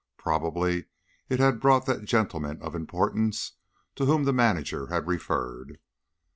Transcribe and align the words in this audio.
Probably 0.17 0.85
it 1.29 1.39
had 1.39 1.59
brought 1.59 1.85
that 1.85 2.05
"gentleman 2.05 2.59
of 2.63 2.73
importance" 2.73 3.51
to 3.93 4.05
whom 4.05 4.23
the 4.23 4.33
manager 4.33 4.87
had 4.87 5.05
referred. 5.05 5.77